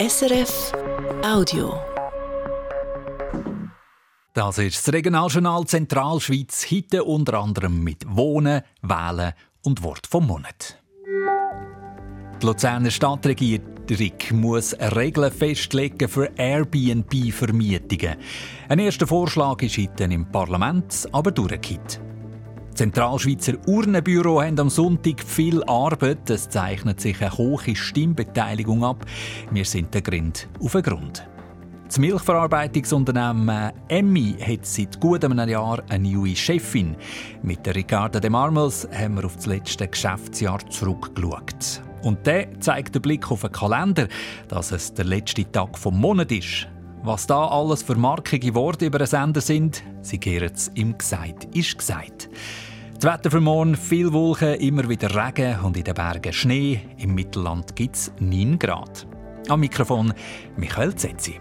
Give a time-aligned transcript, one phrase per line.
[0.00, 0.72] SRF
[1.22, 1.78] Audio.
[4.32, 10.82] Das ist das Regionaljournal Zentralschweiz, heute unter anderem mit Wohnen, Wählen und Wort vom Monat.
[12.40, 18.16] Die Luzerner Stadtregierung muss Regeln festlegen für Airbnb-Vermietungen.
[18.70, 22.00] Ein erster Vorschlag ist heute im Parlament, aber durchgekippt.
[22.74, 26.30] Zentralschweizer Urnenbüro haben am Sonntag viel Arbeit.
[26.30, 29.04] Es zeichnet sich eine hohe Stimmbeteiligung ab.
[29.50, 31.26] Wir sind der Grind auf den Grund.
[31.86, 36.96] Das Milchverarbeitungsunternehmen Emmi hat seit gut einem Jahr eine neue Chefin.
[37.42, 41.82] Mit der Ricarda de Marmels haben wir auf das letzte Geschäftsjahr zurückgeschaut.
[42.02, 44.06] Und der zeigt den Blick auf den Kalender,
[44.48, 46.68] dass es der letzte Tag vom Monat ist.
[47.02, 51.46] Was da alles für markige Worte über den Sender sind, sie kehren es im Gesagt
[51.56, 52.28] ist gesagt.
[53.00, 56.80] Das Wetter für morgen, viel Wolken, immer wieder Regen und in den Bergen Schnee.
[56.98, 59.06] Im Mittelland gibt es 9 Grad.
[59.48, 60.12] Am Mikrofon
[60.58, 61.40] Michael Zetzi.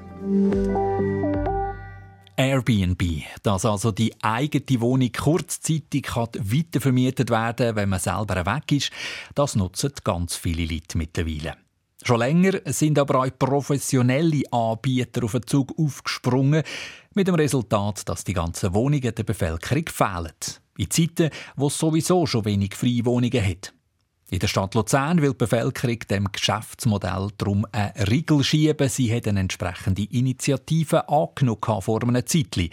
[2.37, 3.03] Airbnb,
[3.43, 8.91] dass also die eigene Wohnung kurzzeitig weitervermietet werden wenn man selber weg ist,
[9.35, 11.57] das nutzen ganz viele Leute mittlerweile.
[12.03, 16.63] Schon länger sind aber auch professionelle Anbieter auf den Zug aufgesprungen,
[17.13, 20.33] mit dem Resultat, dass die ganzen Wohnungen der Bevölkerung fehlen.
[20.77, 23.73] In Zeiten, wo es sowieso schon wenig freie Wohnungen hat.
[24.31, 28.87] In der Stadt Luzern will die Bevölkerung dem Geschäftsmodell darum einen Riegel schieben.
[28.87, 32.69] Sie hat eine entsprechende Initiative angenommen vor einem Zeitchen.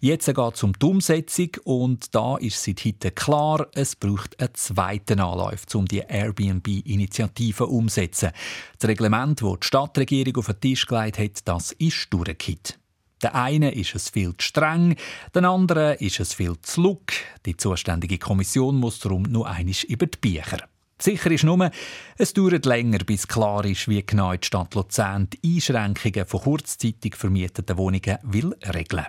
[0.00, 4.52] Jetzt geht es um die Umsetzung und da ist seit heute klar, es braucht einen
[4.52, 8.32] zweiten Anlauf, um die Airbnb-Initiative umzusetzen.
[8.78, 12.78] Das Reglement, das die Stadtregierung auf den Tisch gelegt hat, das ist durchgekippt.
[13.22, 14.94] Der eine ist es viel zu streng,
[15.34, 17.12] der andere ist es viel zu luck.
[17.46, 20.68] Die zuständige Kommission muss darum nur einisch über die Bücher.
[21.00, 21.70] Sicher ist nur,
[22.16, 27.14] es dauert länger, bis klar ist, wie genau die Stadt Luzern die Einschränkungen von kurzzeitig
[27.14, 29.06] vermieteten Wohnungen will regeln.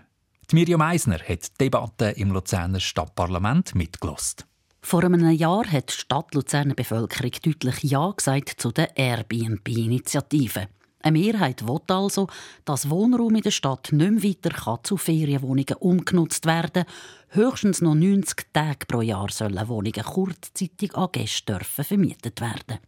[0.51, 4.45] Die Miriam Eisner hat die Debatte im Luzerner Stadtparlament mitgelost.
[4.81, 10.67] Vor einem Jahr hat die Stadt Luzerner Bevölkerung deutlich Ja gesagt zu der Airbnb-Initiative.
[11.01, 12.27] Eine Mehrheit will also,
[12.65, 16.93] dass Wohnraum in der Stadt nicht mehr weiter zu Ferienwohnungen umgenutzt werden kann.
[17.29, 22.79] Höchstens noch 90 Tage pro Jahr sollen Wohnungen kurzzeitig an Gäste vermietet werden.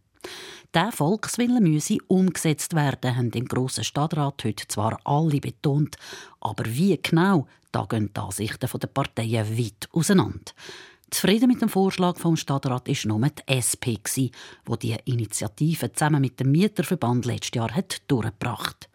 [0.74, 5.96] Der Volkswille müsse umgesetzt werden, haben im grossen Stadtrat heute zwar alle betont,
[6.40, 10.52] aber wie genau, da gehen die Ansichten der Parteien weit auseinander.
[11.12, 14.30] Zufrieden mit dem Vorschlag vom Stadtrat ist nur die SP, die
[14.80, 18.88] die Initiative zusammen mit dem Mieterverband letztes Jahr hat durchgebracht.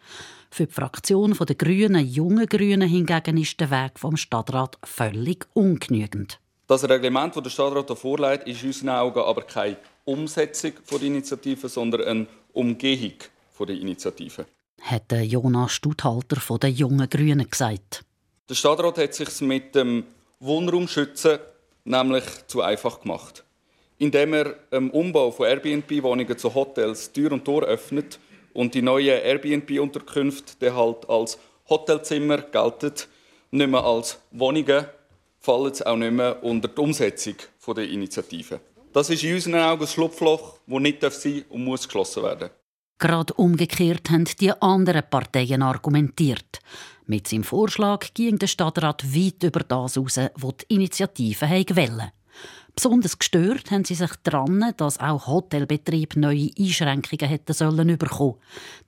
[0.50, 6.40] Für die Fraktion der Grünen, jungen Grünen hingegen ist der Weg vom Stadtrat völlig ungenügend.
[6.66, 11.68] Das Reglement, das der Stadtrat vorlegt, ist in unseren Augen aber keine Umsetzung der Initiative,
[11.68, 13.14] sondern eine Umgehung
[13.60, 14.44] der Initiative.
[14.80, 18.04] Hat Jonas Studhalter von den jungen Grünen gesagt.
[18.48, 20.02] Der Stadtrat hat sich mit dem
[20.40, 21.38] Wohnraumschützen
[21.88, 23.44] nämlich zu einfach gemacht.
[23.98, 28.20] Indem er im Umbau von Airbnb-Wohnungen zu Hotels Tür und Tor öffnet
[28.52, 31.38] und die neuen Airbnb-Unterkünfte halt als
[31.68, 32.92] Hotelzimmer gelten,
[33.50, 34.86] nicht mehr als Wohnungen,
[35.40, 37.36] fallen sie auch nicht mehr unter die Umsetzung
[37.74, 38.60] der Initiative.
[38.92, 42.50] Das ist in unseren Augen ein Schlupfloch, das nicht sein und muss geschlossen werden.
[42.98, 46.60] Gerade umgekehrt haben die anderen Parteien argumentiert.
[47.06, 52.12] Mit seinem Vorschlag ging der Stadtrat weit über das hinaus, was die Initiative wollte.
[52.74, 58.36] Besonders gestört haben sie sich daran, dass auch Hotelbetriebe neue Einschränkungen hätten sollen bekommen.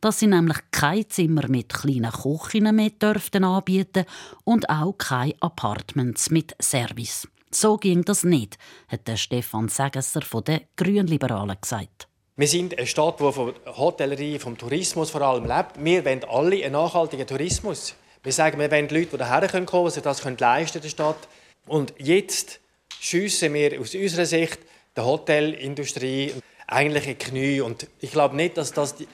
[0.00, 4.04] Dass sie nämlich kein Zimmer mit kleinen Kochinnen mehr dürften anbieten
[4.44, 7.26] und auch keine Apartments mit Service.
[7.50, 12.09] So ging das nicht, hat der Stefan Segesser von den Grünliberalen gesagt.
[12.40, 15.72] Wir sind eine Stadt, die von Hotellerie, vom Tourismus vor allem lebt.
[15.76, 17.94] Wir wollen alle einen nachhaltigen Tourismus.
[18.22, 21.28] Wir sagen, wir wollen Leute, die hierher kommen können, die sich das leisten der Stadt.
[21.66, 22.60] Und jetzt
[22.98, 24.58] schiessen wir aus unserer Sicht
[24.96, 26.32] der Hotelindustrie
[26.66, 27.60] eigentlich in die Knie.
[27.60, 29.06] Und ich glaube nicht, dass das die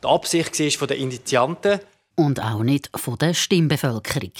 [0.00, 1.80] Absicht war der Initianten.
[2.20, 4.32] Und auch nicht von der Stimmbevölkerung.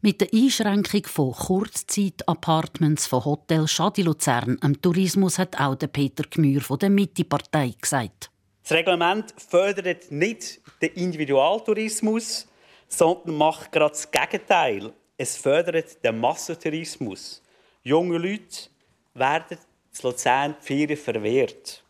[0.00, 6.24] Mit der Einschränkung von Kurzzeit-Apartments von Hotel Schadi Luzern am Tourismus hat auch der Peter
[6.24, 8.32] Gmür von der Mitte-Partei gesagt.
[8.64, 12.48] Das Reglement fördert nicht den Individualtourismus,
[12.88, 14.92] sondern macht gerade das Gegenteil.
[15.16, 17.40] Es fördert den Massentourismus.
[17.84, 18.68] Junge Leute
[19.14, 19.58] werden
[19.92, 21.84] zu Luzern die Ferien verwehrt.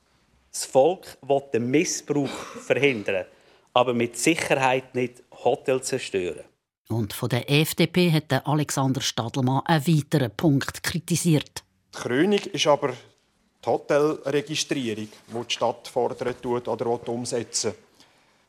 [0.53, 3.25] Das Volk will den Missbrauch verhindern,
[3.73, 6.45] aber mit Sicherheit nicht Hotel zerstören.
[6.89, 11.63] Und von der FDP hat Alexander Stadelmann einen weiteren Punkt kritisiert.
[11.95, 17.75] Die Krönung ist aber die Hotelregistrierung, die die Stadt fordern tut oder umsetzen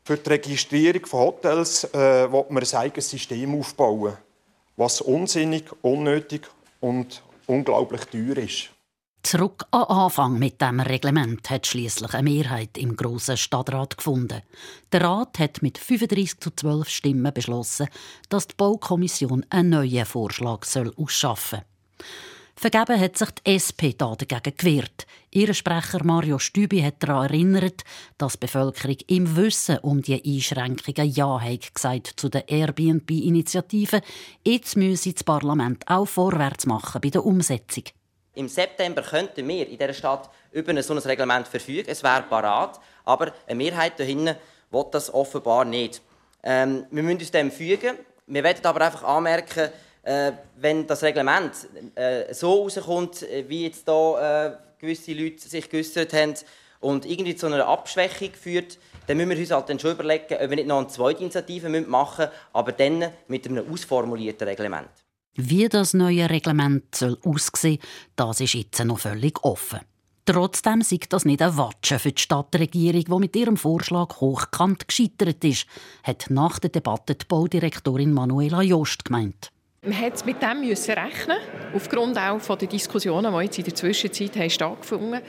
[0.04, 4.16] Für die Registrierung von Hotels äh, will man ein eigenes System aufbauen,
[4.76, 6.48] was unsinnig, unnötig
[6.80, 8.70] und unglaublich teuer ist.
[9.22, 14.42] Zurück an Anfang mit dem Reglement hat schließlich eine Mehrheit im grossen Stadtrat gefunden.
[14.92, 17.88] Der Rat hat mit 35 zu 12 Stimmen beschlossen,
[18.30, 22.06] dass die Baukommission einen neuen Vorschlag ausschaffen soll.
[22.56, 25.06] Vergeben hat sich die SP dagegen gewehrt.
[25.30, 27.84] Ihr Sprecher Mario Stübi hat daran erinnert,
[28.18, 34.02] dass die Bevölkerung im Wissen um die Einschränkungen Ja hat gesagt zu der Airbnb-Initiative.
[34.46, 37.84] Jetzt müsse das Parlament auch vorwärts machen bei der Umsetzung.
[38.40, 41.84] Im September könnten wir in dieser Stadt über ein solches Reglement verfügen.
[41.90, 44.34] Es wäre parat, aber eine Mehrheit da hinten
[44.70, 46.00] will das offenbar nicht.
[46.42, 47.98] Ähm, wir müssen uns dem fügen.
[48.26, 49.68] Wir werden aber einfach anmerken,
[50.04, 51.52] äh, wenn das Reglement
[51.94, 56.32] äh, so rauskommt, äh, wie jetzt da äh, gewisse Leute sich geäußert haben
[56.80, 60.48] und irgendwie zu einer Abschwächung führt, dann müssen wir uns halt dann schon überlegen, ob
[60.48, 64.88] wir nicht noch eine zweite Initiative machen müssen, aber dann mit einem ausformulierten Reglement.
[65.36, 67.78] Wie das neue Reglement soll aussehen
[68.16, 69.80] das ist jetzt noch völlig offen.
[70.26, 75.42] Trotzdem sieht das nicht ein Watschen für die Stadtregierung, die mit ihrem Vorschlag hochkant gescheitert
[75.44, 75.66] ist,
[76.04, 79.50] hat nach der Debatte die Baudirektorin Manuela Jost gemeint.
[79.82, 81.38] Man musste mit dem müssen rechnen,
[81.74, 85.24] aufgrund auch von der Diskussionen, die jetzt in der Zwischenzeit haben stattgefunden haben.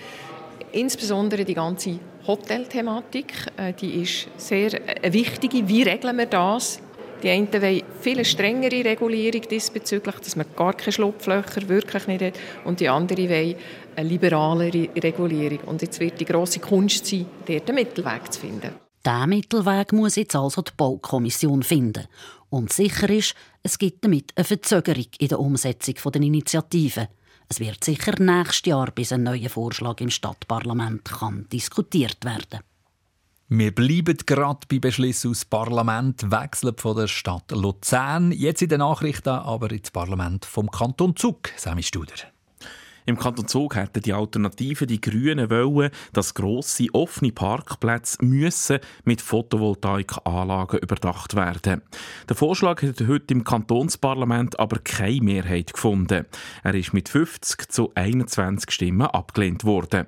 [0.74, 5.52] Insbesondere die ganze Hotelthematik, äh, die ist sehr äh, wichtig.
[5.68, 6.82] Wie regeln wir das?
[7.24, 12.34] Die einen wollen viel strengere Regulierung diesbezüglich, dass man gar keine Schlupflöcher wirklich nicht hat.
[12.66, 13.56] Und die anderen wollen
[13.96, 15.60] eine liberalere Regulierung.
[15.68, 18.72] Und jetzt wird die grosse Kunst sein, dort einen Mittelweg zu finden.
[19.06, 22.08] Diesen Mittelweg muss jetzt also die Baukommission finden.
[22.50, 27.08] Und sicher ist, es gibt damit eine Verzögerung in der Umsetzung der Initiative.
[27.48, 32.62] Es wird sicher nächstes Jahr, bis ein neuer Vorschlag im Stadtparlament kann diskutiert werden
[33.54, 38.80] wir bleiben gerade bei Beschlüssen aus Parlament, wechseln von der Stadt Luzern, jetzt in den
[38.80, 41.50] Nachrichten aber ins Parlament vom Kanton Zug.
[41.58, 42.14] Sami Studer.
[43.06, 49.20] Im Kanton Zug hätten die Alternativen, die Grünen, wollen, dass grosse offene Parkplätze müssen mit
[49.20, 51.82] Photovoltaikanlagen überdacht werden.
[52.30, 56.26] Der Vorschlag hat heute im Kantonsparlament aber keine Mehrheit gefunden.
[56.64, 60.08] Er ist mit 50 zu 21 Stimmen abgelehnt worden.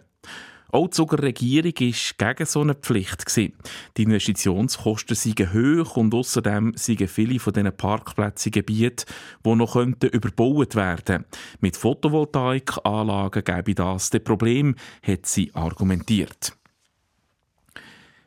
[0.73, 3.37] Auch die Zuger Regierung war gegen so eine Pflicht.
[3.37, 9.05] Die Investitionskosten seien hoch und außerdem seien viele von diesen Parkplätzen Gebiete,
[9.45, 11.25] die noch überbaut werden könnten.
[11.61, 14.73] Mit Photovoltaikanlagen gäbe das das Problem,
[15.03, 16.53] hat sie argumentiert.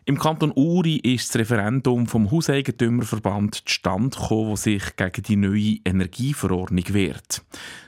[0.09, 5.79] Im Kanton Uri ist das Referendum vom Hauseigentümerverband zustande gekommen, das sich gegen die neue
[5.85, 7.43] Energieverordnung wehrt.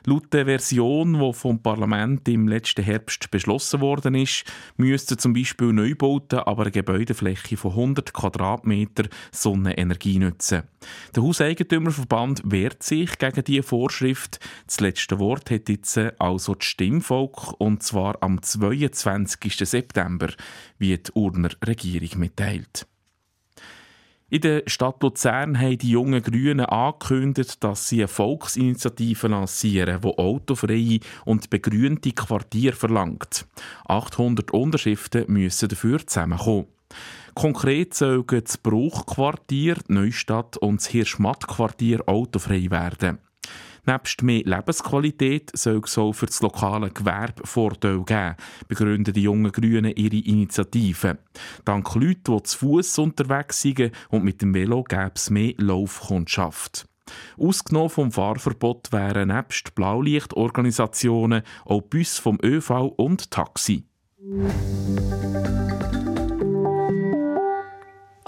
[0.05, 4.45] Laut der Version, die vom Parlament im letzten Herbst beschlossen worden ist,
[4.77, 10.63] müssten zum Beispiel Neubauten aber eine Gebäudefläche von 100 Quadratmeter Sonnenenergie nutzen.
[11.15, 14.41] Der Hauseigentümerverband wehrt sich gegen diese Vorschrift.
[14.67, 19.57] Das letzte Wort hat jetzt also das Stimmvolk und zwar am 22.
[19.69, 20.29] September,
[20.79, 22.87] wie die Urner Regierung Regierung mitteilt.
[24.31, 30.19] In der Stadt Luzern haben die jungen Grünen angekündigt, dass sie eine Volksinitiative lancieren, die
[30.19, 33.47] autofreie und begrünte Quartier verlangt.
[33.87, 36.67] 800 Unterschriften müssen dafür zusammenkommen.
[37.35, 43.19] Konkret sollen das Bruchquartier, Neustadt und das Hirschmatt-Quartier autofrei werden.
[43.89, 48.35] Nebst mehr Lebensqualität soll es auch für das lokale Gewerbe Vorteile geben,
[48.69, 51.17] begründen die jungen Grünen ihre Initiative.
[51.65, 56.87] Dank Leuten, die zu Fuß unterwegs sind und mit dem Velo gäbe es mehr Laufkundschaft.
[57.39, 63.85] Ausgenommen vom Fahrverbot wären nebst Blaulichtorganisationen auch Bus vom ÖV und Taxi.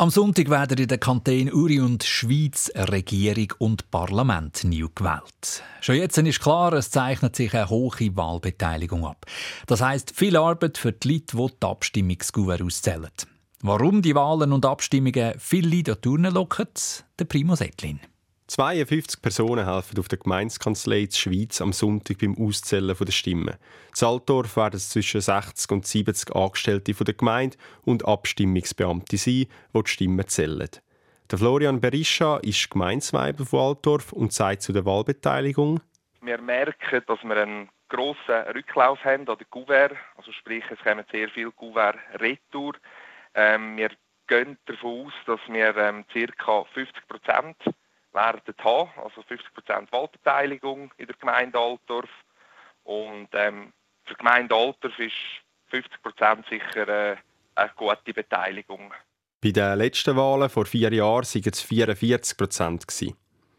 [0.01, 5.63] Am Sonntag werden in den Kantonen Uri und Schweiz Regierung und Parlament neu gewählt.
[5.83, 9.27] Schon jetzt ist klar, es zeichnet sich eine hohe Wahlbeteiligung ab.
[9.67, 13.11] Das heißt viel Arbeit für die Leute, die die Abstimmungsgouver auszählen.
[13.61, 16.69] Warum die Wahlen und Abstimmungen viele Leute turnen locken?
[17.19, 18.01] Der Primo Ettlin.
[18.51, 23.55] 52 Personen helfen auf der Gemeindekanzlei der Schweiz am Sonntag beim Auszählen der Stimmen.
[23.97, 29.83] In Altdorf werden es zwischen 60 und 70 Angestellte der Gemeinde und Abstimmungsbeamte sein, die
[29.85, 30.69] die Stimmen zählen.
[31.31, 35.81] Der Florian Berischa ist Gemeinsweiber von Altdorf und sagt zu der Wahlbeteiligung.
[36.21, 39.97] Wir merken, dass wir einen grossen Rücklauf haben an den Gouverne.
[40.17, 42.73] Also sprich, es kommen sehr viele Gouverne retour.
[43.33, 43.91] Ähm, wir
[44.27, 46.05] gehen davon aus, dass wir ähm,
[46.37, 46.65] ca.
[46.75, 47.57] 50 Prozent
[48.13, 52.11] werden haben, also 50% Wahlbeteiligung in der Gemeinde Altdorf.
[52.85, 53.73] Und ähm,
[54.05, 55.15] für die Gemeinde Altdorf ist
[55.73, 57.17] 50% sicher äh,
[57.55, 58.93] eine gute Beteiligung.
[59.41, 62.87] Bei den letzten Wahlen vor vier Jahren waren es 44 Prozent.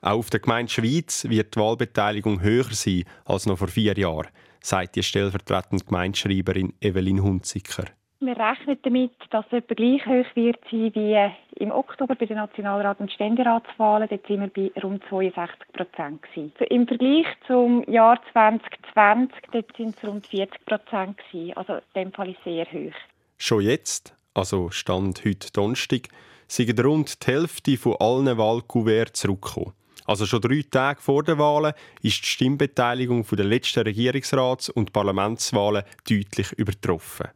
[0.02, 4.30] Auch auf der Gemeinde Schweiz wird die Wahlbeteiligung höher sein als noch vor vier Jahren,
[4.62, 7.86] sagt die stellvertretende Gemeindeschreiberin Evelyn Hunziker.
[8.24, 12.38] Wir rechnen damit, dass es etwa gleich hoch wird sein wie im Oktober bei den
[12.38, 14.08] Nationalrat- und Ständeratswahlen.
[14.08, 16.22] Dort sind wir bei rund 62 Prozent.
[16.70, 21.20] Im Vergleich zum Jahr 2020 dort sind es rund 40 Prozent.
[21.56, 22.94] Also in dem Fall ist sehr hoch.
[23.40, 26.10] Schon jetzt, also Stand heute Donnerstag,
[26.48, 29.74] sind rund die Hälfte von allen Wahlkuverts zurückgekommen.
[30.06, 31.74] Also schon drei Tage vor den Wahlen
[32.04, 37.30] ist die Stimmbeteiligung der letzten Regierungsrats- und Parlamentswahlen deutlich übertroffen.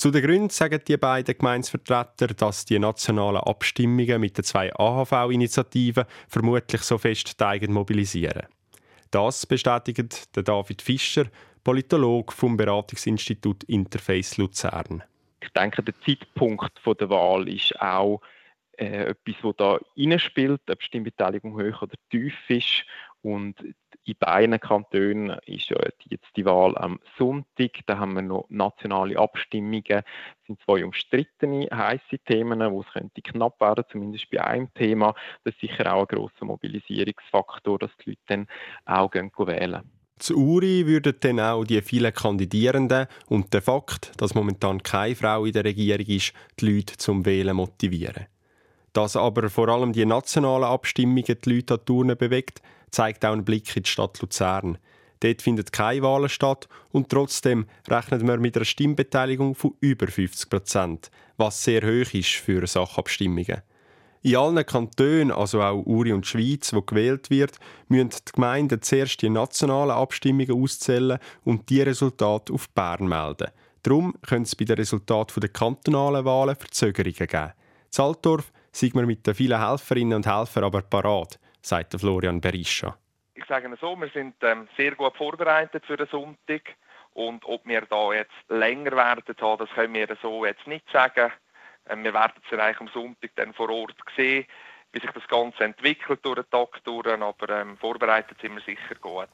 [0.00, 6.06] Zu den Gründen sagen die beiden Gemeinsvertreter, dass die nationalen Abstimmungen mit den zwei AHV-Initiativen
[6.26, 8.46] vermutlich so fest die mobilisieren.
[9.10, 11.26] Das bestätigt David Fischer,
[11.62, 15.02] Politologe vom Beratungsinstitut Interface Luzern.
[15.42, 18.22] Ich denke, der Zeitpunkt der Wahl ist auch
[18.78, 22.86] äh, etwas, das da reinspielt, ob Stimmbeteiligung hoch oder tief ist.
[23.22, 23.56] Und
[24.04, 25.76] in beiden Kantonen ist ja
[26.08, 27.70] jetzt die Wahl am Sonntag.
[27.86, 29.82] Da haben wir noch nationale Abstimmungen.
[29.86, 30.04] Das
[30.46, 35.14] sind zwei umstrittene, heiße Themen, wo es könnte knapp werden, zumindest bei einem Thema.
[35.44, 38.46] Das ist sicher auch ein grosser Mobilisierungsfaktor, dass die Leute dann
[38.86, 39.82] auch gehen wählen.
[40.18, 45.46] Zu Uri würden dann auch die vielen Kandidierenden und der Fakt, dass momentan keine Frau
[45.46, 48.26] in der Regierung ist, die Leute zum Wählen motivieren.
[48.92, 52.60] Dass aber vor allem die nationalen Abstimmungen die Leute an Turnen bewegt,
[52.90, 54.78] zeigt auch ein Blick in die Stadt Luzern.
[55.20, 60.48] Dort findet keine Wahlen statt und trotzdem rechnet man mit einer Stimmbeteiligung von über 50
[60.48, 63.62] Prozent, was sehr hoch ist für Sachabstimmungen.
[64.22, 69.22] In allen Kantonen, also auch Uri und Schweiz, wo gewählt wird, müssen die Gemeinden zuerst
[69.22, 73.48] die nationalen Abstimmungen auszählen und die Resultate auf Bern melden.
[73.82, 77.52] Darum können es bei den Resultaten der kantonalen Wahlen Verzögerungen geben.
[77.88, 82.96] Zaltorf sind wir mit den vielen Helferinnen und Helfern aber parat sagt Florian Berischa.
[83.34, 86.62] Ich sage so, wir sind ähm, sehr gut vorbereitet für den Sonntag.
[87.12, 91.32] Und ob wir da jetzt länger werden haben, das können wir so jetzt nicht sagen.
[91.88, 94.46] Ähm, wir werden es eigentlich am Sonntag dann vor Ort sehen,
[94.92, 97.06] wie sich das Ganze entwickelt durch den Tag durch.
[97.08, 99.28] Aber ähm, vorbereitet sind wir sicher gut.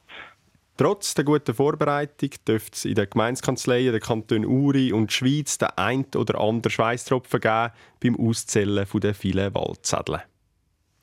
[0.77, 5.69] Trotz der guten Vorbereitung dürfte es in den Gemeinskanzleien der Kanton Uri und Schweiz den
[5.75, 10.21] ein oder anderen Schweißtropfen geben beim Auszählen der vielen Wahlzettel.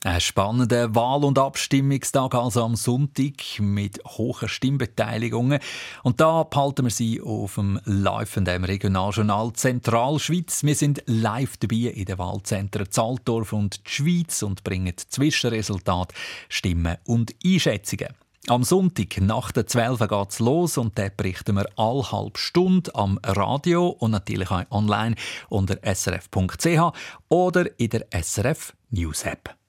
[0.07, 5.61] Ein spannender Wahl- und Abstimmungstag also am Sonntag mit hohen Stimmbeteiligungen.
[6.03, 10.63] Und da behalten wir Sie auf dem laufenden Regionaljournal Zentralschweiz.
[10.63, 16.15] Wir sind live dabei in den Wahlzentren Zaltorf und die Schweiz und bringen Zwischenresultate,
[16.51, 18.09] Stimmen und Einschätzungen.
[18.49, 22.95] Am Sonntag nach der 12 geht es los und dort berichten wir alle halbe Stunde
[22.95, 25.15] am Radio und natürlich auch online
[25.49, 26.93] unter srf.ch
[27.31, 29.64] oder in der SRF News App.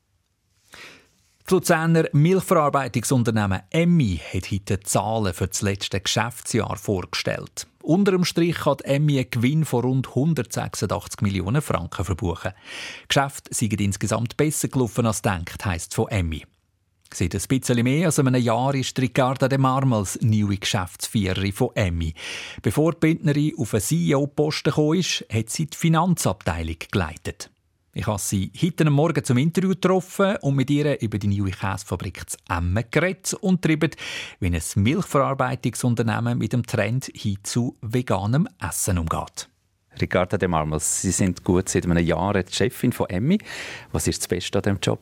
[1.47, 7.67] Das Luzerner Milchverarbeitungsunternehmen Emmi hat heute Zahlen für das letzte Geschäftsjahr vorgestellt.
[7.83, 12.53] Unter dem Strich hat Emmi einen Gewinn von rund 186 Millionen Franken verbuchen.
[13.07, 16.43] Geschäft sind insgesamt besser gelaufen als denkt, heisst von Emmi.
[17.13, 22.15] Seit ein bisschen mehr als einem Jahr ist Ricarda de Marmels neue Geschäftsführerin von Emmi.
[22.63, 27.51] Bevor die Bündnerin auf einen CEO-Posten kam, hat sie die Finanzabteilung geleitet.
[27.97, 32.29] Ich habe sie heute Morgen zum Interview getroffen und mit ihr über die neue Käsefabrik
[32.29, 33.87] zu Emmen geredet und darüber,
[34.41, 39.47] wie ein Milchverarbeitungsunternehmen mit dem Trend hin zu veganem Essen umgeht.
[40.01, 43.37] Ricarda de Marmos, Sie sind gut seit einem Jahr die Chefin von Emmi.
[43.93, 44.99] Was ist das Beste an diesem Job?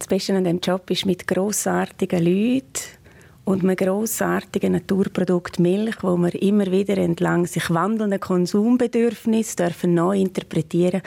[0.00, 3.01] Das Beste an diesem Job ist mit grossartigen Leuten
[3.44, 10.20] und einem grossartigen Naturprodukt Milch, wo wir immer wieder entlang sich wandelnden Konsumbedürfnisse dürfen neu
[10.20, 11.02] interpretieren,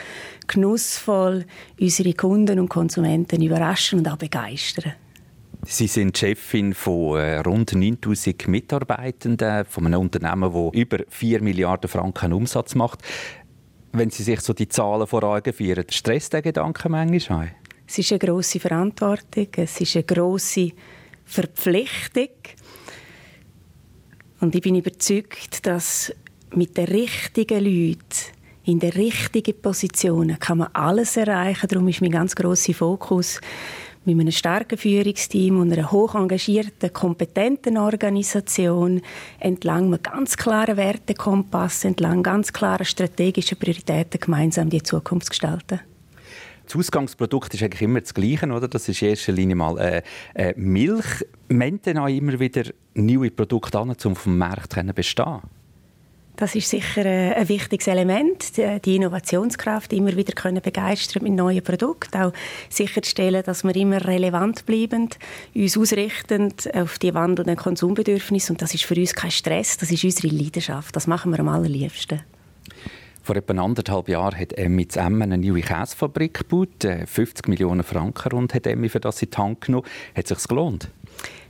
[0.47, 1.45] genussvoll
[1.79, 4.93] unsere Kunden und Konsumenten überraschen und auch begeistern.
[5.67, 11.89] Sie sind Chefin von äh, rund 9000 Mitarbeitenden, von einem Unternehmen, das über 4 Milliarden
[11.89, 12.99] Franken Umsatz macht.
[13.91, 17.53] Wenn Sie sich so die Zahlen vor Augen führen, stresst der Gedanke manchmal?
[17.87, 20.71] Es ist eine grosse Verantwortung, es ist eine grosse
[21.25, 22.29] Verpflichtung.
[24.39, 26.13] Und ich bin überzeugt, dass
[26.51, 31.67] mit den richtigen Leuten in den richtigen Positionen kann man alles erreichen.
[31.67, 33.39] Darum ist mein ganz grosser Fokus
[34.05, 39.01] mit einem starken Führungsteam und einer hoch engagierten, kompetenten Organisation
[39.39, 45.79] entlang einem ganz klaren Wertekompass, entlang ganz klaren strategischen Prioritäten gemeinsam die Zukunft gestalten.
[46.65, 48.67] Das Ausgangsprodukt ist eigentlich immer das Gleiche, oder?
[48.67, 50.01] Das ist in erster Linie mal äh,
[50.33, 51.25] äh, Milch.
[51.47, 55.41] Meint denn auch immer wieder neue Produkte an, um dem Markt zu bestehen?
[56.37, 61.63] Das ist sicher äh, ein wichtiges Element, die Innovationskraft immer wieder können begeistern mit neuen
[61.63, 62.33] Produkten, auch
[62.69, 65.09] sicherstellen, dass wir immer relevant bleiben,
[65.53, 70.03] uns ausrichten auf die wandelnden Konsumbedürfnisse und das ist für uns kein Stress, das ist
[70.03, 72.21] unsere Leidenschaft, das machen wir am allerliebsten.
[73.25, 76.85] Vor etwa anderthalb Jahren hat Emmi zu Emmen eine neue Käsefabrik gebaut.
[77.07, 79.87] 50 äh, Millionen Franken rund hat Emmi für das in die Hand genommen.
[80.15, 80.89] Hat es sich gelohnt?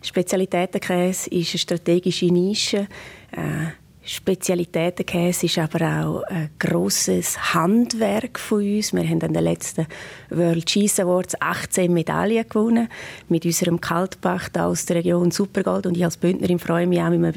[0.02, 2.88] Spezialitätenkäse ist eine strategische Nische.
[3.34, 8.94] Äh, Spezialitätenkäse ist aber auch ein grosses Handwerk von uns.
[8.94, 9.86] Wir haben an den letzten
[10.30, 12.88] World Cheese Awards 18 Medaillen gewonnen
[13.28, 17.22] mit unserem Kaltbach aus der Region Supergold und ich als Bündnerin freue mich auch mit
[17.22, 17.34] einem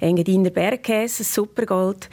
[0.00, 2.08] Engadiner Bergkäse Supergold.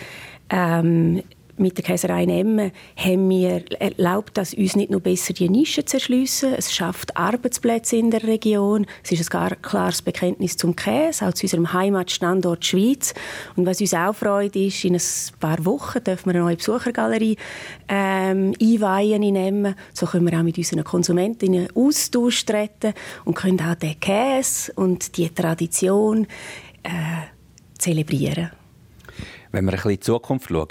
[0.49, 1.23] Ähm,
[1.59, 5.97] mit der Käserei Emmen haben wir erlaubt, dass uns nicht nur besser die Nische zu
[5.97, 11.33] erschliessen, es schafft Arbeitsplätze in der Region, es ist ein klares Bekenntnis zum Käse, auch
[11.33, 13.13] zu unserem Heimatstandort Schweiz.
[13.55, 15.01] Und was uns auch freut, ist, in ein
[15.39, 17.37] paar Wochen dürfen wir eine neue Besuchergalerie
[17.87, 19.75] ähm, einweihen in Emmen.
[19.93, 22.93] So können wir auch mit unseren Konsumentinnen Austausch treten
[23.25, 26.27] und können auch den Käse und die Tradition
[26.83, 26.89] äh,
[27.77, 28.51] zelebrieren.
[29.51, 30.67] Wenn wir ein bisschen in die Zukunft schauen,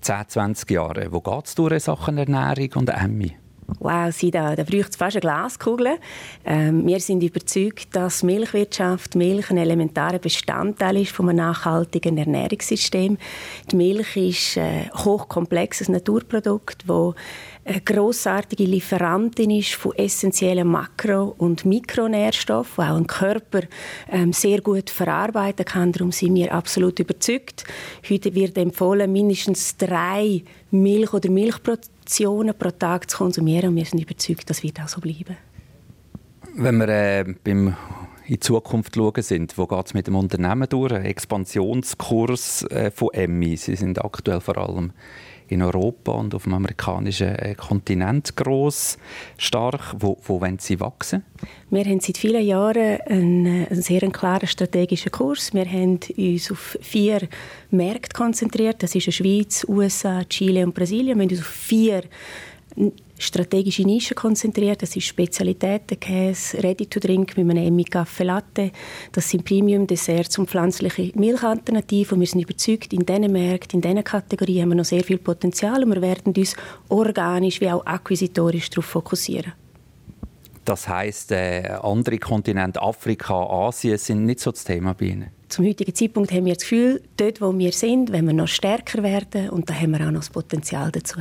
[0.00, 1.12] 10, 20 Jahren?
[1.12, 3.36] Wo geht es durch in Sachen Ernährung und Emmi?
[3.78, 5.98] Wow, Sie da, da braucht es fast eine Glaskugel.
[6.44, 13.16] Ähm, wir sind überzeugt, dass Milchwirtschaft Milch ein elementarer Bestandteil ist von einem nachhaltigen Ernährungssystem.
[13.70, 17.14] Die Milch ist ein hochkomplexes Naturprodukt, das
[17.70, 23.60] eine grossartige Lieferantin ist von essentiellen Makro- und Mikronährstoffen, die auch ein Körper
[24.10, 25.92] ähm, sehr gut verarbeiten kann.
[25.92, 27.64] Darum sind wir absolut überzeugt.
[28.08, 33.70] Heute wird empfohlen, mindestens drei Milch- oder Milchportionen pro Tag zu konsumieren.
[33.70, 35.36] Und wir sind überzeugt, das wird auch so bleiben.
[36.56, 37.76] Wenn wir äh, beim
[38.26, 40.92] in Zukunft schauen sind, wo geht es mit dem Unternehmen durch?
[40.92, 43.56] Ein Expansionskurs äh, von Emmi.
[43.56, 44.92] Sie sind aktuell vor allem
[45.50, 48.98] in Europa und auf dem amerikanischen äh, Kontinent groß,
[49.36, 49.94] stark.
[49.98, 51.24] Wo, wo wollen Sie wachsen?
[51.70, 55.52] Wir haben seit vielen Jahren einen, äh, einen sehr klaren strategischen Kurs.
[55.52, 57.28] Wir haben uns auf vier
[57.70, 58.82] Märkte konzentriert.
[58.82, 61.18] Das ist die Schweiz, USA, Chile und Brasilien.
[61.18, 62.02] Wir haben uns auf vier
[63.20, 64.82] strategische Nischen konzentriert.
[64.82, 68.70] Das ist Spezialitäten, Käse, Ready to Drink mit einem Emmi Kaffee Latte.
[69.12, 72.14] Das sind Premium-Desserts und pflanzliche Milchalternativen.
[72.14, 75.18] Und wir sind überzeugt, in diesen Märkten, in diesen Kategorien haben wir noch sehr viel
[75.18, 76.56] Potenzial und wir werden uns
[76.88, 79.52] organisch wie auch akquisitorisch darauf fokussieren.
[80.64, 85.30] Das heisst, äh, andere Kontinente, Afrika, Asien, sind nicht so das Thema bei Ihnen?
[85.48, 89.02] Zum heutigen Zeitpunkt haben wir das Gefühl, dort, wo wir sind, wenn wir noch stärker
[89.02, 91.20] werden und da haben wir auch noch das Potenzial dazu.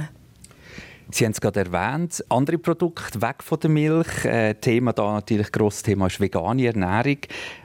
[1.12, 4.26] Sie haben es gerade erwähnt, andere Produkte weg von der Milch.
[4.26, 7.18] Äh, Thema da natürlich grosses Thema ist vegane Ernährung,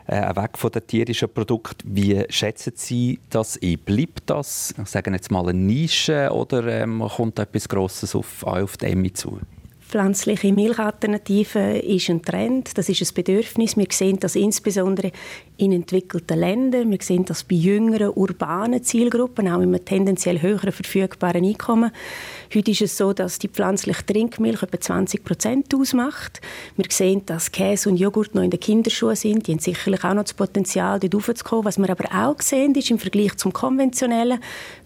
[0.07, 1.95] äh, weg von den tierischen Produkten.
[1.95, 3.79] Wie schätzen Sie das ein?
[3.85, 8.87] Bleibt das, sagen jetzt mal, eine Nische oder ähm, kommt etwas Grosses auf, auf die
[8.87, 9.39] Emmi zu?
[9.95, 13.77] Pflanzliche Milchalternativen ist ein Trend, das ist ein Bedürfnis.
[13.77, 15.13] Wir sehen das insbesondere
[15.57, 16.91] in entwickelten Ländern.
[16.91, 21.93] Wir sehen das bei jüngeren, urbanen Zielgruppen, auch mit einem tendenziell höheren verfügbaren Einkommen.
[22.55, 26.41] Heute ist es so, dass die pflanzliche Trinkmilch etwa 20 Prozent ausmacht.
[26.77, 29.49] Wir sehen, dass Käse und Joghurt noch in den Kinderschuhen sind.
[29.49, 31.65] Die haben sicherlich auch noch das Potenzial, dort raufzukommen.
[31.65, 34.39] Was wir aber auch sehen, ist im Vergleich zum konventionellen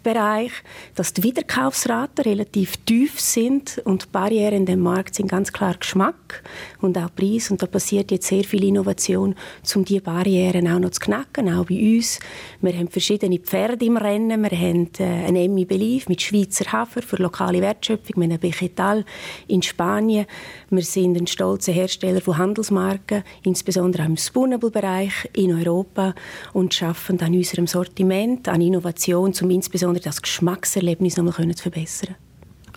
[0.02, 0.52] Bereich,
[0.94, 5.74] dass die Wiederkaufsraten relativ tief sind und die Barrieren in dem Markt sind ganz klar
[5.78, 6.42] Geschmack
[6.80, 7.50] und auch Preis.
[7.50, 9.34] Und da passiert jetzt sehr viel Innovation,
[9.74, 12.18] um diese Barrieren auch noch zu knacken, auch bei uns.
[12.62, 14.42] Wir haben verschiedene Pferde im Rennen.
[14.42, 18.22] Wir haben äh, ein Emmy Belief mit Schweizer Hafer für lokale Wertschöpfung.
[18.22, 19.04] Wir haben Bechetal
[19.46, 20.26] in Spanien.
[20.70, 26.14] Wir sind ein stolzer Hersteller von Handelsmarken, insbesondere im Spunable-Bereich in Europa
[26.52, 32.16] und schaffen an unserem Sortiment, an Innovation, um insbesondere das Geschmackserlebnis noch mal zu verbessern.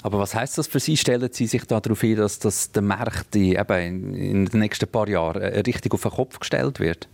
[0.03, 0.97] Aber was heißt das für Sie?
[0.97, 5.41] Stellen Sie sich darauf ein, dass das der Markt eben in den nächsten paar Jahren
[5.41, 7.07] äh, richtig auf den Kopf gestellt wird?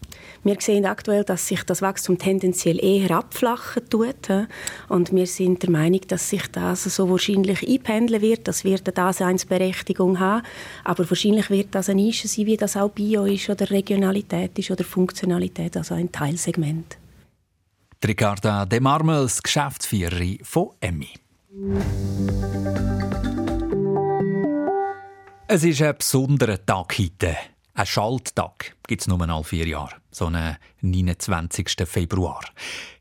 [0.43, 4.29] Wir sehen aktuell, dass sich das Wachstum tendenziell eher abflachen tut.
[4.87, 8.47] Und wir sind der Meinung, dass sich das so wahrscheinlich einpendeln wird.
[8.47, 10.45] Das wird eine Daseinsberechtigung haben.
[10.85, 14.71] Aber wahrscheinlich wird das eine Nische sein, wie das auch Bio ist oder Regionalität ist
[14.71, 16.97] oder Funktionalität, also ein Teilsegment.
[18.05, 21.09] Ricarda De Marmels, Geschäftsführerin von Emmi.
[25.49, 27.35] Es ist ein besonderer Tag heute.
[27.73, 31.69] Ein Schalttag gibt es nur alle vier Jahre, so einen 29.
[31.85, 32.41] Februar.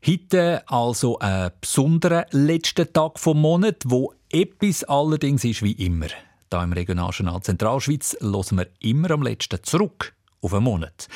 [0.05, 6.07] Heute also ein besonderer letzter Tag vom Monat, wo etwas allerdings ist wie immer.
[6.49, 11.09] Da im Regionaljournal Zentralschweiz hören wir immer am letzten zurück auf einen Monat.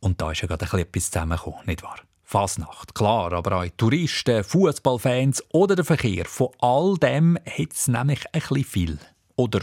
[0.00, 2.00] Und da ist ja gerade etwas zusammengekommen, nicht wahr?
[2.30, 6.26] Fasnacht, klar, aber auch Touristen, Fußballfans oder der Verkehr.
[6.26, 8.98] Von all dem hat es nämlich ein bisschen viel.
[9.34, 9.62] Oder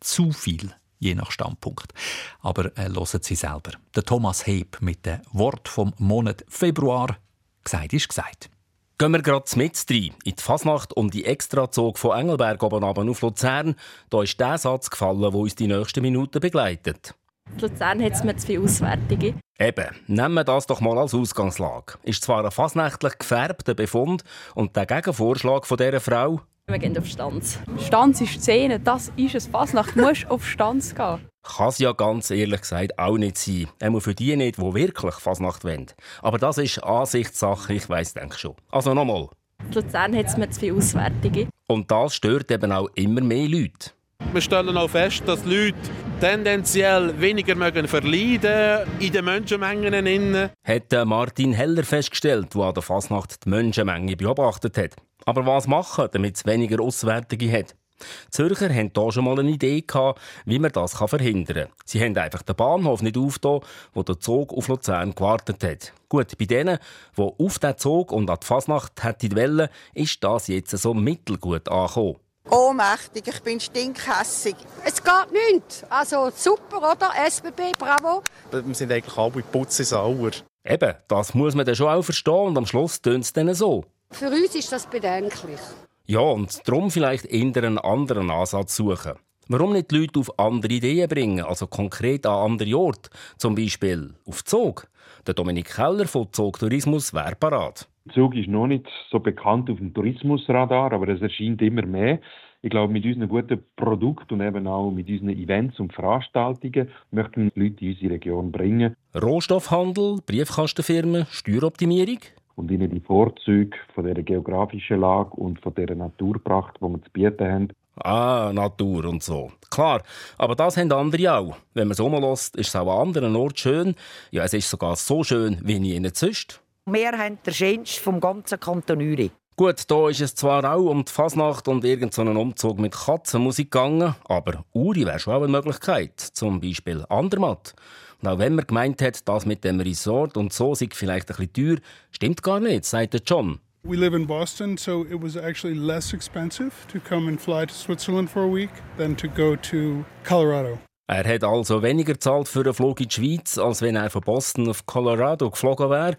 [0.00, 1.94] zu viel, je nach Standpunkt.
[2.40, 3.70] Aber äh, hören Sie selber.
[3.94, 7.18] Der Thomas Heb mit dem Wort vom Monat Februar.
[7.62, 8.50] Gesagt ist gesagt.
[8.98, 13.20] Gehen wir gerade mit rein in die Fasnacht um die Extrazug von Engelberg oben auf
[13.20, 13.76] Luzern.
[14.10, 17.14] Da ist der Satz gefallen, der uns die nächsten Minuten begleitet.
[17.54, 19.40] In Luzern hat es mir zu viele Auswertungen.
[19.58, 21.94] Eben, nehmen wir das doch mal als Ausgangslage.
[22.04, 24.22] Ist zwar ein fasnächtlich gefärbter Befund
[24.54, 26.40] und der Gegenvorschlag von dieser Frau?
[26.68, 27.58] Wir gehen auf Stanz.
[27.78, 29.46] Stanz ist Szene, das ist es.
[29.46, 31.18] Fasnacht, du musst auf Stanz gehen.
[31.42, 33.68] Kann es ja ganz ehrlich gesagt auch nicht sein.
[33.80, 35.86] Einmal für die nicht, die wirklich Fasnacht wollen.
[36.20, 38.54] Aber das ist Ansichtssache, ich weiss denke schon.
[38.70, 39.28] Also nochmal.
[39.64, 41.48] In Luzern hat es mir zu viele Auswertungen.
[41.66, 43.90] Und das stört eben auch immer mehr Leute.
[44.32, 45.78] Wir stellen auch fest, dass Leute
[46.20, 50.50] tendenziell weniger mögen verleiden in den Menschenmengen.
[50.62, 54.96] Hat Martin Heller festgestellt, der an der Fasnacht die Menschenmenge beobachtet hat.
[55.24, 57.74] Aber was machen, damit es weniger Auswärtige hat?
[58.00, 61.72] Die Zürcher hatten hier schon mal eine Idee, gehabt, wie man das verhindern kann.
[61.86, 63.60] Sie haben einfach den Bahnhof nicht aufgetan,
[63.94, 65.94] wo der Zug auf Luzern gewartet hat.
[66.10, 66.78] Gut, bei denen,
[67.16, 71.68] die auf den Zug und an die Fasnacht hätten wollen, ist das jetzt so mittelgut
[71.70, 72.16] angekommen.
[72.50, 74.56] Ohnmächtig, ich bin stinkhässig.
[74.82, 75.84] Es geht nichts.
[75.90, 77.10] Also super, oder?
[77.26, 78.22] SBB, bravo.
[78.50, 80.30] Wir sind eigentlich alle putzen sauer.
[80.64, 83.84] Eben, das muss man dann schon auch verstehen und am Schluss tönt es dann so.
[84.10, 85.60] Für uns ist das bedenklich.
[86.06, 89.12] Ja, und darum vielleicht eher einen anderen Ansatz suchen.
[89.48, 94.14] Warum nicht die Leute auf andere Ideen bringen, also konkret an andere Orte, zum Beispiel
[94.26, 94.88] auf Zug?
[95.26, 97.88] Der Dominik Keller von Zog Tourismus wäre parat.
[98.10, 102.20] Zug ist noch nicht so bekannt auf dem Tourismusradar, aber es erscheint immer mehr.
[102.60, 107.52] Ich glaube, mit unseren guten Produkten und eben auch mit unseren Events und Veranstaltungen möchten
[107.54, 108.96] wir Leute in unsere Region bringen.
[109.14, 112.18] Rohstoffhandel, Briefkastenfirmen, Steueroptimierung?
[112.56, 117.10] Und ihnen die Vorzüge von der geografischen Lage und von der Naturpracht, die wir zu
[117.12, 117.68] bieten haben.
[118.02, 119.52] Ah, Natur und so.
[119.70, 120.02] Klar,
[120.36, 121.56] aber das haben andere auch.
[121.74, 123.94] Wenn man es umlässt, ist es auch an anderen Orten schön.
[124.30, 126.60] Ja, es ist sogar so schön wie nie sonst.
[126.90, 129.30] Wir haben den schönsten vom ganzen Kanton Uri.
[129.56, 134.14] Gut, da ist es zwar auch um die Fasnacht und irgendeinen Umzug mit Katzenmusik gegangen,
[134.26, 136.18] aber Uri wäre schon auch eine Möglichkeit.
[136.18, 137.74] Zum Beispiel Andermatt.
[138.22, 141.36] Und auch wenn man gemeint hat, das mit dem Resort und so sei vielleicht ein
[141.36, 141.76] bisschen teuer,
[142.10, 143.60] stimmt gar nicht, sagt John.
[143.82, 147.74] We live in Boston, so it was actually less expensive to come and fly to
[147.74, 150.78] Switzerland for a week than to go to Colorado.
[151.10, 154.20] Er hat also weniger gezahlt für einen Flug in die Schweiz, als wenn er von
[154.20, 156.16] Boston auf Colorado geflogen wäre.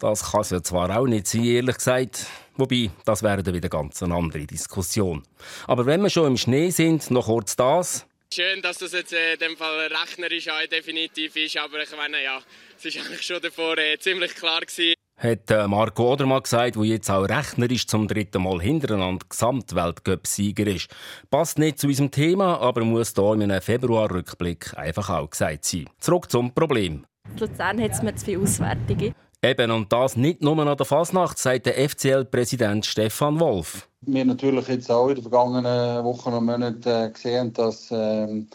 [0.00, 2.26] Das kann es ja zwar auch nicht sein, ehrlich gesagt.
[2.56, 5.24] Wobei, das wäre dann wieder ganz eine andere Diskussion.
[5.66, 8.06] Aber wenn wir schon im Schnee sind, noch kurz das.
[8.32, 12.22] Schön, dass das jetzt äh, in dem Fall rechnerisch auch definitiv ist, aber ich meine,
[12.22, 12.40] ja,
[12.76, 14.94] es ist eigentlich schon davor äh, ziemlich klar gewesen.
[15.16, 20.88] Hat äh, Marco Odermann gesagt, der jetzt auch rechnerisch zum dritten Mal hintereinander Gesamtweltcup-Sieger ist.
[21.28, 25.90] Passt nicht zu unserem Thema, aber muss hier in einem Februarrückblick einfach auch gesagt sein.
[25.98, 27.04] Zurück zum Problem.
[27.32, 29.14] In Luzern hat es mir zu viele Auswertungen.
[29.44, 33.88] Eben, und das nicht nur an der Fasnacht, sagt der FCL-Präsident Stefan Wolf.
[34.00, 38.48] Wir natürlich jetzt auch in den vergangenen Wochen und Monaten äh, gesehen, dass ähm,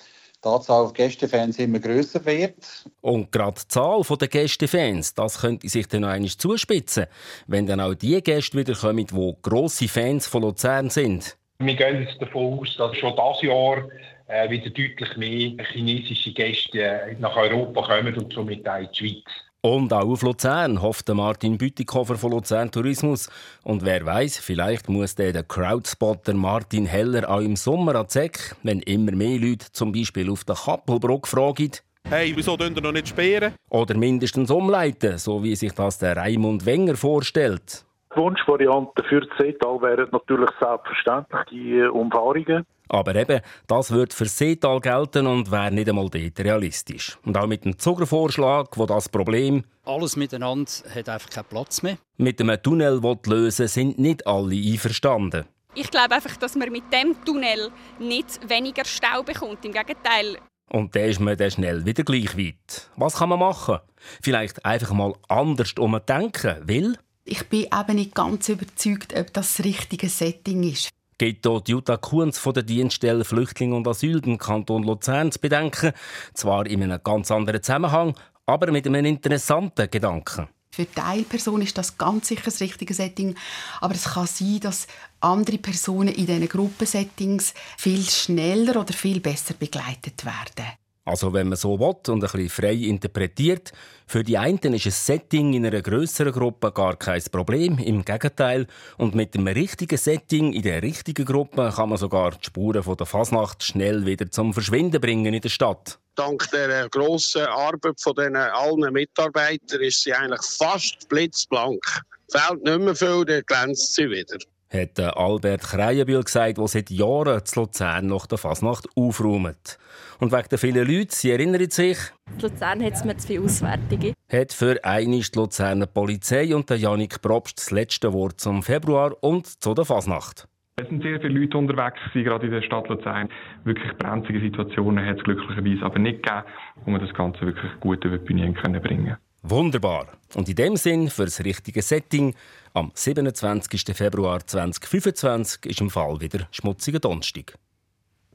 [0.43, 2.85] die Anzahl der Gästefans immer grösser wird.
[2.99, 7.05] Und gerade die Zahl der Gästefans, das könnte sich dann noch einmal zuspitzen,
[7.47, 11.37] wenn dann auch die Gäste wieder kommen, die grosse Fans von Luzern sind.
[11.59, 13.87] Wir gehen jetzt davon aus, dass schon dieses Jahr
[14.27, 19.52] äh, wieder deutlich mehr chinesische Gäste nach Europa kommen und somit auch in die Schweiz.
[19.65, 23.29] Und auch auf Luzern hofft Martin Bütikofer von Luzern Tourismus.
[23.63, 28.81] Und wer weiß, vielleicht muss der, Crowdspotter Martin Heller auch im Sommer an Zeck, wenn
[28.81, 31.71] immer mehr Leute zum Beispiel auf der Kappelbrücke fragen.
[32.09, 33.53] Hey, wieso dürfen ihr noch nicht sperren?
[33.69, 37.85] Oder mindestens umleiten, so wie sich das der Raimund Wenger vorstellt.
[38.13, 42.65] Die Wunschvariante für das Seetal wären natürlich selbstverständlich die Umfahrungen.
[42.89, 47.17] Aber eben, das wird für Seetal gelten und wäre nicht einmal dort realistisch.
[47.25, 51.97] Und auch mit dem Zugervorschlag, wo das Problem alles miteinander hat einfach keinen Platz mehr.
[52.17, 55.45] Mit einem Tunnel lösen sind nicht alle einverstanden.
[55.75, 59.65] Ich glaube einfach, dass man mit dem Tunnel nicht weniger Stau bekommt.
[59.65, 60.37] Im Gegenteil.
[60.69, 62.89] Und dann ist man dann schnell wieder gleich weit.
[62.95, 63.79] Was kann man machen?
[64.21, 66.97] Vielleicht einfach mal anders umdenken, weil...
[67.25, 71.97] Ich bin eben nicht ganz überzeugt, ob das das richtige Setting ist geht dort Jutta
[71.97, 75.91] Kunz von der Dienststelle Flüchtlinge und Asyl im Kanton Luzern zu bedenken.
[76.33, 80.47] Zwar in einem ganz anderen Zusammenhang, aber mit einem interessanten Gedanken.
[80.73, 83.35] Für Teilpersonen ist das ganz sicher das richtige Setting,
[83.79, 84.87] aber es kann sein, dass
[85.19, 90.73] andere Personen in diesen Gruppensettings viel schneller oder viel besser begleitet werden.
[91.05, 93.73] Also wenn man so will und ein bisschen frei interpretiert,
[94.07, 98.67] für die einen ist ein Setting in einer größeren Gruppe gar kein Problem, im Gegenteil.
[98.97, 102.95] Und mit dem richtigen Setting in der richtigen Gruppe kann man sogar die Spuren von
[102.95, 105.99] der Fasnacht schnell wieder zum Verschwinden bringen in der Stadt.
[106.15, 111.83] Dank der grossen Arbeit von den allen Mitarbeitern ist sie eigentlich fast blitzblank.
[112.31, 114.37] Fehlt nicht mehr viel, dann glänzt sie wieder
[114.73, 119.77] hat Albert Kreienbühl gesagt, der seit Jahren zu Luzern nach der Fasnacht aufräumt.
[120.19, 121.97] Und wegen der vielen Leute, sie erinnern sich,
[122.33, 124.13] in Luzern hat es mir zu viele Auswärtige.
[124.31, 129.15] Hat für eine die Luzerner Polizei und der Janik Probst das letzte Wort zum Februar
[129.21, 130.47] und zu der Fasnacht.
[130.75, 133.29] Es sind sehr viele Leute unterwegs, gerade in der Stadt Luzern.
[133.63, 136.45] Wirklich brenzige Situationen hat es glücklicherweise aber nicht gegeben,
[136.83, 139.17] wo man das Ganze wirklich gut über die Bühne bringen können.
[139.43, 140.07] Wunderbar.
[140.35, 142.33] Und in dem Sinn, für das richtige Setting,
[142.73, 143.95] am 27.
[143.95, 147.57] Februar 2025 ist im Fall wieder schmutziger Donnerstag.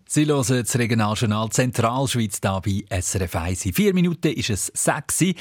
[0.07, 3.67] Sie hören das Regionaljournal Zentralschweiz hier bei SRF 1.
[3.67, 5.35] In vier Minuten ist es sexy.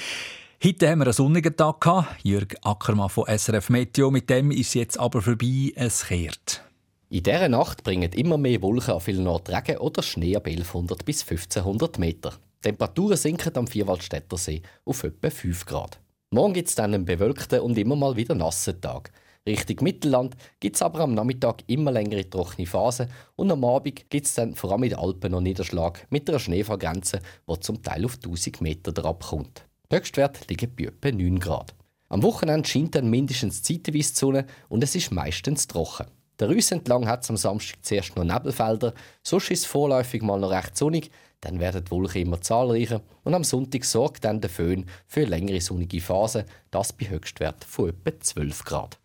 [0.64, 2.24] Heute haben wir einen sonnigen Tag gehabt.
[2.24, 4.10] Jürg Ackermann von SRF Meteo.
[4.10, 5.74] Mit dem ist es jetzt aber vorbei.
[5.76, 6.64] Es kehrt.
[7.10, 11.06] In dieser Nacht bringen immer mehr Wolken an vielen Orten Regen oder Schnee ab 1100
[11.06, 12.34] bis 1500 Meter.
[12.62, 16.00] Temperaturen sinken am Vierwaldstätter See auf etwa 5 Grad.
[16.32, 19.12] Morgen gibt es dann einen bewölkten und immer mal wieder nassen Tag.
[19.46, 24.26] Richtung Mittelland gibt es aber am Nachmittag immer längere trockene Phasen und am Abend gibt
[24.26, 28.04] es dann vor allem in den Alpen noch Niederschlag mit einer Schneefallgrenze, die zum Teil
[28.04, 29.66] auf 1000 Meter herabkommt.
[29.90, 31.74] Höchstwert liegt bei etwa 9 Grad.
[32.10, 36.08] Am Wochenende scheint dann mindestens zeitweise die Sonne und es ist meistens trocken.
[36.40, 40.40] Der Rüss entlang hat es am Samstag zuerst noch Nebelfelder, sonst ist es vorläufig mal
[40.40, 41.10] noch recht sonnig,
[41.42, 43.02] dann werden die Wolken immer zahlreicher.
[43.24, 47.90] Und am Sonntag sorgt dann der Föhn für längere sonnige Phasen, das bei Höchstwert von
[47.90, 49.00] etwa 12 Grad.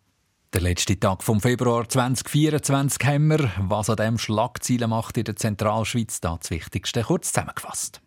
[0.52, 5.36] Der letzte Tag vom Februar 2024 haben wir, was an dem Schlagzeilen macht in der
[5.36, 8.02] Zentralschweiz, das Wichtigste kurz zusammengefasst.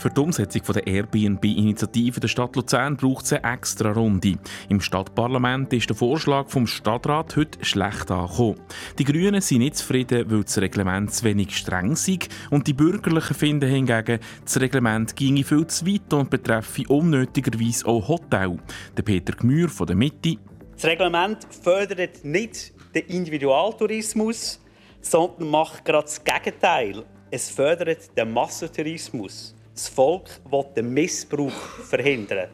[0.00, 4.38] Für die Umsetzung der Airbnb-Initiative der Stadt Luzern braucht es eine extra Runde.
[4.70, 8.58] Im Stadtparlament ist der Vorschlag vom Stadtrat heute schlecht angekommen.
[8.98, 13.34] Die Grünen sind nicht zufrieden, weil das Reglement zu wenig streng sei und die Bürgerlichen
[13.36, 18.56] finden hingegen, das Reglement ginge viel zu weit und betreffe unnötigerweise auch Hotel.
[18.96, 20.38] Der Peter Gmür von der Mitte.
[20.76, 24.62] Das Reglement fördert nicht den Individualtourismus,
[25.02, 27.04] sondern macht gerade das Gegenteil.
[27.30, 29.54] Es fördert den Massentourismus.
[29.80, 31.50] Das Volk will den Missbrauch
[31.88, 32.48] verhindern,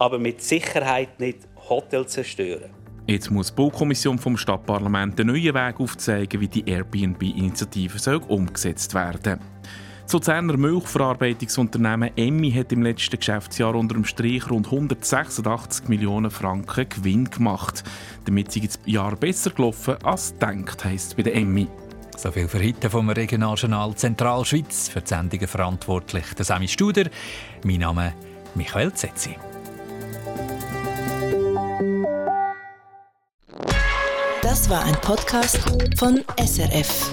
[0.00, 2.70] aber mit Sicherheit nicht Hotel zerstören.
[3.06, 9.38] Jetzt muss die Baukommission vom Stadtparlament einen neuen Weg aufzeigen, wie die Airbnb-Initiative umgesetzt werden
[10.12, 16.86] das Luzerner Milchverarbeitungsunternehmen Emmi hat im letzten Geschäftsjahr unter dem Strich rund 186 Millionen Franken
[16.86, 17.82] Gewinn gemacht.
[18.26, 21.66] Damit ist das Jahr besser gelaufen als gedacht, heisst es bei der Emmi.
[22.16, 24.88] So viel für heute vom Regionaljournal Zentralschweiz.
[24.88, 27.04] Für die Sendungen verantwortlich der Sami Studer.
[27.64, 29.36] Mein Name ist Michael Zetzi.
[34.42, 35.58] Das war ein Podcast
[35.96, 37.10] von SRF.